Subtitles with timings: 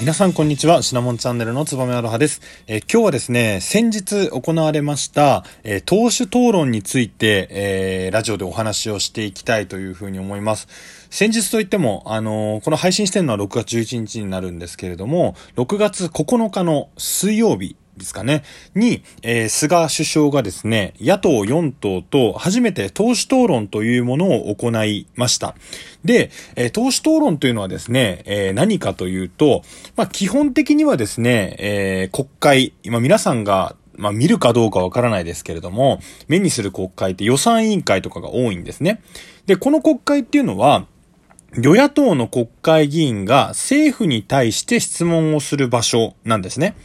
[0.00, 0.82] 皆さんこんにちは。
[0.82, 2.40] シナモンチャンネルのつばめアロハです。
[2.66, 10.68] えー、今日はですね、先日行われました、えー、党首討論について、えー、ラジオでお話をしていきたいというふうに思います。
[11.10, 18.42] 先日といっても、あのこの配信してるのは6月11日になるんですけれども、6月9日の水曜日ですかね、
[18.74, 25.54] に、えー、菅首相がですね、野党4党と初めて党首討論というものを行いました。
[26.04, 29.62] で、えー、党首討論というのはですね、えー、何かというと、
[29.96, 39.02] まあ、基本的にはですね、え国会、今皆さんがまあ見るかどうかわからないですけれども、目にする国会って予算委員会とかが多いんですね。
[39.46, 40.86] で、この国会っていうのは、
[41.54, 46.76] 与野党の国会議員が政府に対して質問をする場所なんですね。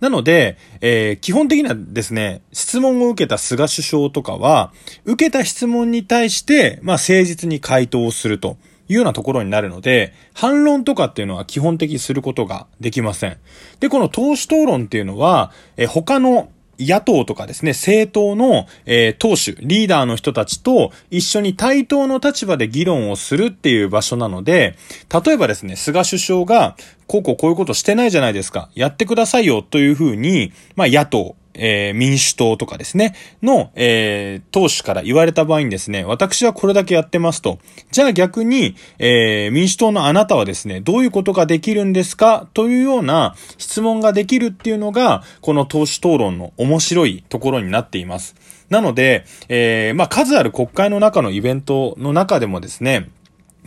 [0.00, 4.72] なので、えー、基本的にはですね、質問を受けた菅首相とかは、
[5.04, 8.56] 受けた質問に対して、まあ、誠実に回答をすると。
[8.90, 13.36] いうようなところになるので、反論とかっていうのは基本的にすることができません。
[13.80, 24.76] で、この党首討論っていうのは、え他の野党とかですね、政党の、えー、党首、リーダーの人たちと一緒に対等の立場で議論をするっていう場所なので、
[25.24, 26.76] 例えばですね、菅首相が、
[27.06, 28.68] こうこうこういうことしてないじゃないですか。
[28.74, 37.58] やってくださいよというふうに、まあ野党、えー、民主党とかですね、の、えー、党首から言われた場合にですね、私はこれだけやってますと。
[37.90, 42.48] じゃあ逆に、えー、民主党のあなたはですね、どういうことができるんですか？
[42.54, 48.36] というような質問ができるっていうのが、この党首討論の面白いところになっています。
[48.70, 53.08] なので、えー、まあ、数ある国会の中のイベントの中でもですね、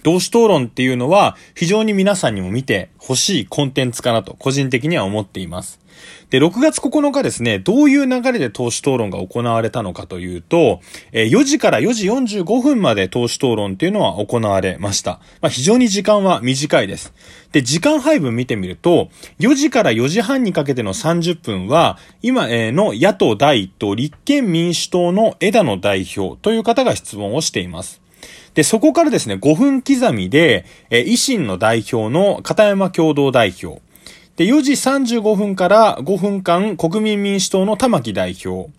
[0.03, 5.81] 同志討論っていうのは非常に皆さんにも見てほしいコンテンツかなと個人的には思っています。
[6.29, 10.79] で、6月9日ですね、どういう流れで党首討論が行われたのかというと、
[11.11, 15.19] え4時から4時45分まで党首討論っていうのは行われました。
[15.41, 17.13] まあ、非常に時間は短いです。
[17.51, 28.00] で、時間配分見てみると、4時から4時半にかけての30分は、今の野党第一党、立憲民主党の枝野代表という方が質問をしています。
[28.53, 33.81] で、そこからですね、5分刻みで、え維新の代表の片山共同代表、
[34.35, 38.71] で、4時35分から5分間、国民民主党の玉木代表。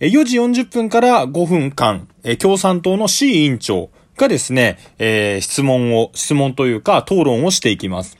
[0.00, 2.08] 4時40分から5分間、
[2.38, 8.18] 共産党の C 委員長がですね、えー、質問を、質問というか討論をしていきます。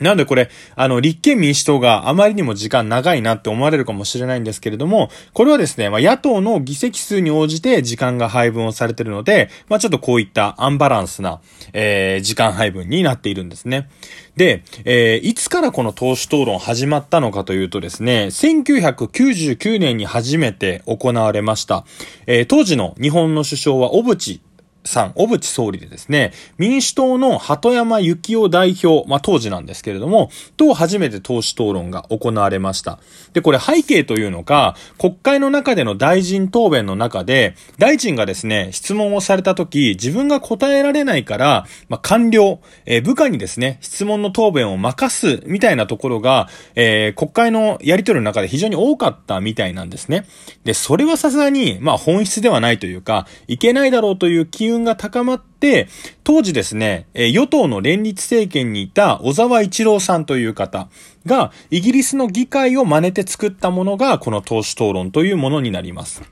[0.00, 11.40] なのでこれ、あの、立憲民主党があまりにも時間長いなって思われるかもしれないんですけれども、これはですね、まあ、野党の議席数に応じて時間が配分をされているので、まあ、ちょっとこういったアンバランスな、
[11.72, 13.88] えー、時間配分になっているんですね。
[14.36, 21.84] で、えー、いつからこの党首討論始まったのかというとですね、1999年に初めて行われました。
[22.26, 24.40] えー、当時の日本の首相は小渕
[24.84, 32.98] さん、小渕総理でですね、民主党の鳩山幸夫代表、まあ当時なんですけれども、と初めて党首討論が行われました。
[33.32, 50.24] で、これ背景というのが、国会の中での大臣答弁の中で、大臣がですね、質問をされた時、自分が答えられないから、まあ官僚、えー、部下にですね、質問の答弁を任す、みたいなところが、えー、国会のやり取りの中で非常に多かったみたいなんですね。
[50.64, 55.88] で、それはさすがに、まあ本質ではないというか、いけないだろうという機運が高まって、
[56.24, 60.88] 当時ですね、与党の連立政権にいた小沢一郎さんという方
[61.26, 66.22] が、イギリスの議会を真似て作ったものが、この党首討論というものになります。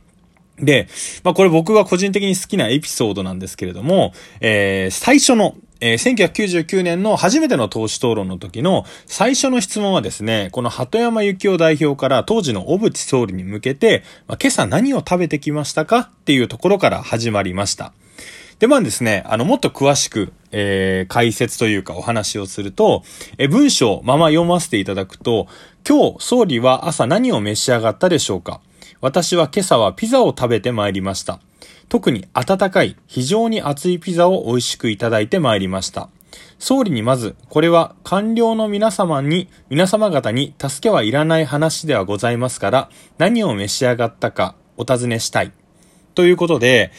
[0.60, 0.88] で、
[1.22, 17.93] まあこれ僕が個人的に好きなエピソードなんですけれども、えー、最初の、えー、1999年の初めての党首討論の時の最初の質問はですね、この鳩山幸夫代表から当時の小渕総理に向けて、まあ、今朝何を食べてきましたかっていうところから始まりました。
[18.58, 23.02] で、まあですね、あの、もっと詳しく、えー、解説というかお話をすると、
[23.36, 25.46] え文章、まま読ませていただくと、
[25.88, 28.60] 今日、総理は朝何を召し上がったでしょうか
[29.00, 31.41] 私は今朝はピザを食べて参りました。
[31.88, 36.08] 特に温かい、非常に熱いピザを美味しくいただいて参りました。
[36.58, 45.52] 総理にまず、これは官僚の皆様に、皆様方に助けはいらない話ではございますから、何を召し上がったかお尋ねしたい。
[46.14, 46.90] ということで、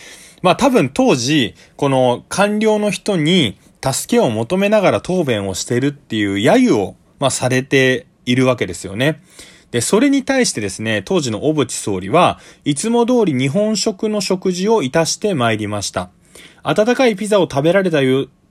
[0.42, 9.22] まあ多分当時、この官僚の人に助けを求めながら答弁をしてるっていう揶揄を、まあされているわけですよね。
[9.72, 16.10] で、それに対してですね、当時の小渕総理は、いつも通り日本食の食事をいたして参りました。
[16.64, 18.00] 温かいピザを食べられた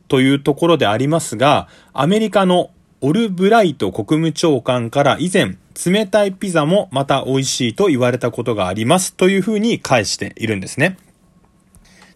[0.09, 2.71] というところでありますが、アメリカの
[3.01, 5.57] オルブライト国務長官から以前、
[5.87, 10.97] 冷たいピザもまた美味しいと言われたことがありますというふうに返しているんですね。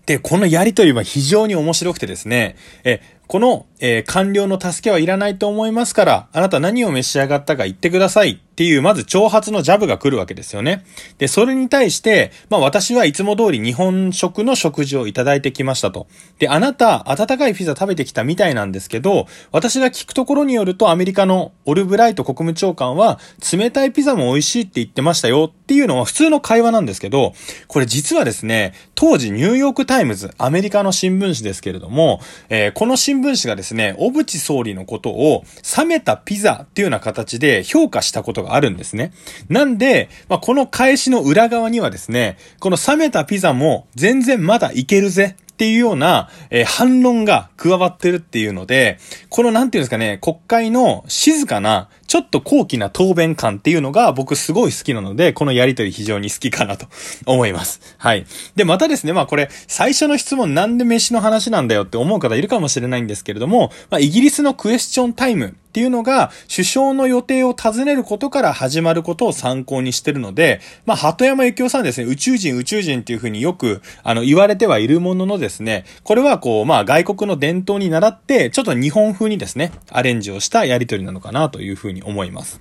[0.07, 8.41] で、このやりとりは非常に面白くてですね、え、この、えー、官僚の助けはいらないと思いますから、あなた何を召し上がったか言ってください。
[8.63, 10.85] っていう、まず挑発のジャブが来るわけですよね。
[11.19, 16.07] で、それに対して、まあ私はいつも通り日本食の食事をいただいてきましたと。
[16.39, 23.19] で、あなた、温かいピザ食べてきたみたいなんですけど、私が聞くところによるとアメリカのオルブライト国務長官は、
[23.53, 27.33] 冷たいピザも美味しいって言ってましたよっていうのは普通の会話なんですけど、
[27.67, 35.43] これ実はですね、当時ニューヨークタイムズ、アメリカの新聞紙ですけれども、えー、この新聞紙がですね、小渕総理のことを
[35.77, 39.13] 冷めたピザっていうような形で評価したことがあるんですね。
[39.49, 56.85] なんで、まあ、この返しの裏側にはですね、この冷めたピザも全然まだいけるぜっていうような、えー、反論が加わってるっていうので、このなんていうんですかね、国会の静かな、ちょっと高貴な答弁感っていうのが僕すごい好きなので、このやりとり非常に好きかなと
[57.25, 57.81] 思います。
[57.97, 58.27] はい。
[58.55, 82.61] で、またですね、まあこれ、最初の質問なんで飯の話なんだよって思う方いるかもしれないんですけれども、まあイギリスのクエスチョンタイムっていうのが、首相の予定を尋ねることから始まることを参考にしてるので、まあ、鳩山幸夫さんですね、宇宙人宇宙人っていうふうによく、あの、言われてはいるもののですね、これはこう、まあ、外国の伝統に倣って、ちょっと日本風にですね、アレンジをしたやりとりなのかなというふうに思います。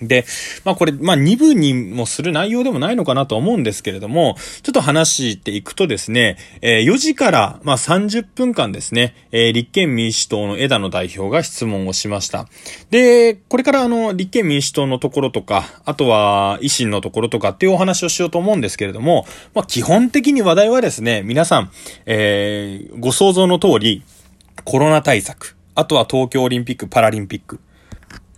[0.00, 0.24] で、
[0.64, 12.48] まあこれ、まあ2部にもする内容でもないのかなと思うんですけれども、ちょっと話していくとですね、えー、4時から、まあ30分間ですね、えー、立憲民主党の枝野代表が質問をしました。
[12.90, 21.70] で、これからあの、立憲民主党のところとか、あとは維新のところとかっていうお話をしようと思うんですけれども、まあ基本的に話題はですね、皆さん、
[22.06, 24.02] えー、ご想像の通り、
[24.64, 27.60] コロナ対策、あとは東京オリンピック・パラリンピック、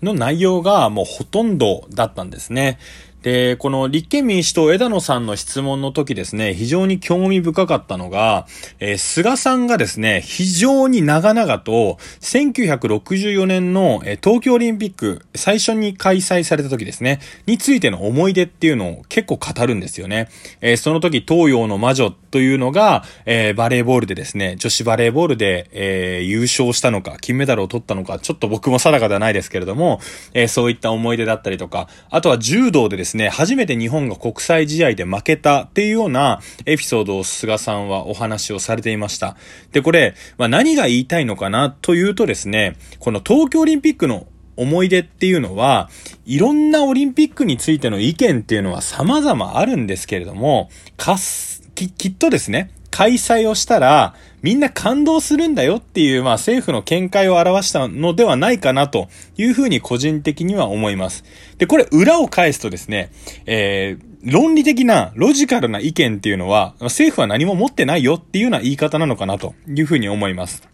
[0.04, 2.78] の内容がもうほとんどだったんですね。
[3.24, 8.46] で、この立憲民主党枝野さんの質問の時ですね、非常に興味深かったのが、
[8.80, 20.28] えー、菅さんがですね、非常に長々と、1964年の、えー、東京オリンピック、最初に開催された時ですね、についての思い出っていうのを結構語るんですよね。
[20.60, 30.00] えー、その時、東洋の魔女というのが、えー、バレーボールでですね、女子バレーボールで、えー、優勝したのか、金メダルを取ったのか、ちょっと僕も定かではないですけれども、
[30.34, 39.36] えー、そういった思い出だったりとか、あとは柔道でですね、ですね、初めて日本が国際試合で負けたっていうようなエピソードを菅さんはお話をされていました。
[39.70, 44.26] で、これ、まあ、何が言いたいのかなというとですね、この東京オリンピックの
[44.56, 45.90] 思い出っていうのは、
[46.26, 61.24] いろんなオリンピックについての意見っていうのは様々あるんですけれども、かす、き、きっとですね、開催をしたら、みんな感動するんだよっていう、まあ政府の見解を表したのではないかなというふうに個人的には思います。
[61.58, 63.10] で、これ裏を返すとですね、
[63.46, 70.73] えー、論理的な、ロジカルな意見っていうのは、政府は何も持ってないよっていうような言い方なのかなというふうに思います。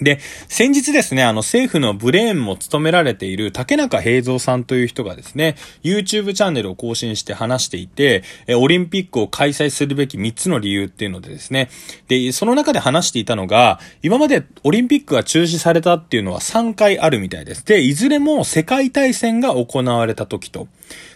[0.00, 8.22] で、先日ですね、あの政府のブレーンも務められている竹中平蔵さんという人がですね、YouTube チャンネルを更新して話していて、
[8.56, 11.68] オリンピックを開催するべき3つの理由っていうのでですね、
[12.06, 17.64] で、その中で話していたのが、今までオリンピックが中止されたっていうのは3回あるみたいです。
[17.66, 20.68] で、いずれも世界大戦が行われた時と。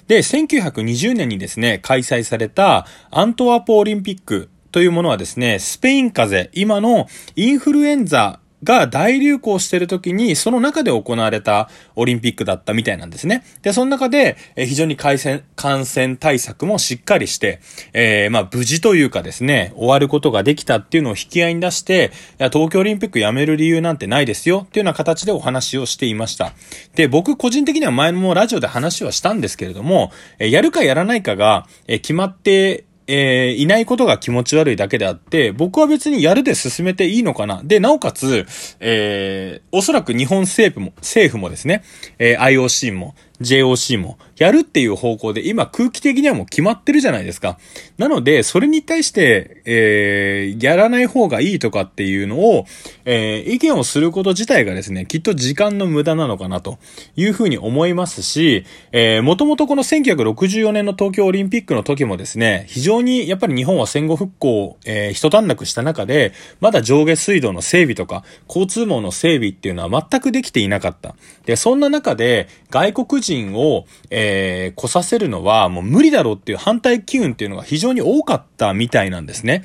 [0.09, 7.07] で、1920年にですね、開催されたアントワープオリンピックというものはですね、スペイン風邪、今の
[7.37, 13.45] インフルエンザが大流行してる時に、その中で行われたオリンピックだったみたいなんですね。
[13.63, 17.61] で、その中で、え非常に感染、感染対策もしっかりして、
[17.93, 26.53] えー、まあ、無事というかですね、終わることができたっていうのを引き合いに出して、いや、東京オリンピックやめる理由なんてないですよっていうような形でお話をしていました。
[26.95, 37.61] で、僕個人的には前もラジオで話はしたんですけれども、えやるかやらないかが、え決まってえー、いないことが気持ち悪いだけであって、僕は別にやるで進めていいのかな。
[37.63, 38.47] で、なおかつ、
[38.81, 41.83] えー、おそらく日本政府も、政府もですね、
[42.19, 47.59] えー、IOC も、JOC もやるっていう方向で今空気的にはもう決まってるじゃないですか。
[47.99, 52.65] なので、それに対して、えー、やらない方がいいとかっていうのを、
[53.05, 56.79] えー、意見をすること自体がですね、きっと時間の無駄なのかなと
[57.17, 71.15] いうふうに思いますし、えー、もともとこの1964年の東京オリンピックの時もですね、非常にやっぱり日本は戦後復興、えー、一段落した中で、まだ上下水道の整備とか、交通網の整備っていうのは全くできていなかった。
[71.47, 79.65] で、そんな中で、外国人人を、えー、来させるのはもう無理だろうっていう反対機運っていうのが非常に多かったみたいなんですね。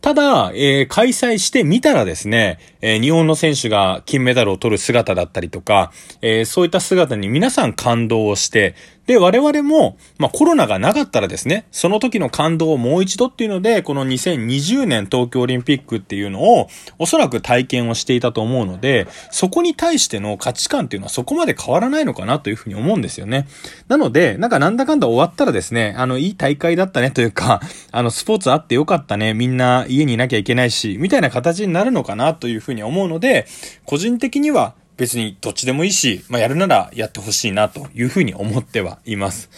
[0.00, 8.74] ただ、えー、開催してみたらですね、えー、日本の選手が金メダルを取る姿だったりとか、えー、そういった姿に皆さん感動をして、
[9.10, 23.48] で、我々も、まあコロナがなかったらですね、その時の感動をもう一度っていうので、この2020年東京オリンピックっていうのを、おそらく体験をしていたと思うので、そこに対しての価値観っていうのはそこまで変わらないのかなというふうに思うんですよね。
[23.88, 33.48] なので、なんかなんだかんだ終わったらですね、あの、いい大会だったねというか、 あの、スポーツあってよかったね、みんな家にいなきゃいけないし、みたいな形になるのかなというふうに思うので、
[33.86, 39.48] 個人的には別にどっちでもいいし、まあ、やるならやってほしいなというふうに思ってはいます。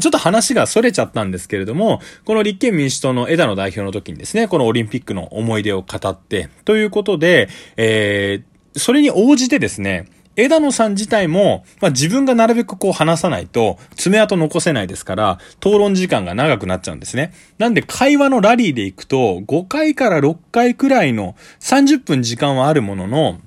[0.00, 17.32] ちょっと話が逸れちゃったんですけれども、この立憲民主党の枝野代表の時にですね、このオリンピックの思い出を語って、ということで、えー、それに応じてですね、枝野さん自体も、まあ、自分がなるべくこう話さないと爪痕残せないですから、討論時間が長くなっちゃうんですね。
[17.58, 23.40] なんで会話のラリーでいくと、5回から6回くらいの30分時間はあるものの、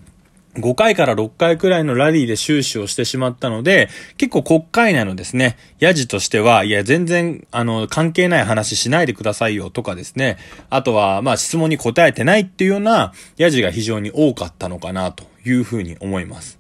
[0.62, 10.38] 5回から6回くらいのラリーで終始をしてしまったので、結構国会内のですね、ヤジとしては、いや、全然、あの、関係ない話しないでくださいよとかですね、
[10.70, 16.60] あとは、まあ、質問に答えてないっていうようなヤジが非常に多かったのかなというふうに思います。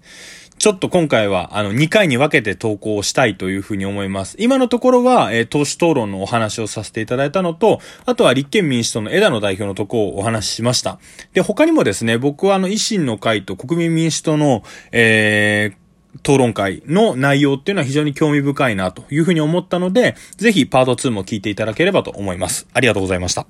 [0.59, 4.35] ちょっと今回は、あの、2回に分けて投稿したいというふうに思います。
[4.39, 10.99] 今のところは、えー、党首討論のお話をさせていただいたのと、あとは立憲民主党の枝野代表のとこをお話ししました。
[11.31, 15.89] で、他にもですね、僕はあの、維新の会と国民民主党の、えー、
[16.19, 22.67] 討論会の内容っていうのは非常に興味深いなというふうに思ったので、ぜひパート2も聞いていただければと思います。
[22.73, 23.47] ありがとうございました。